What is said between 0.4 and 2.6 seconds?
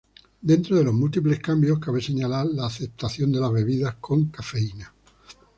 Dentro de los múltiples cambios cabe señalar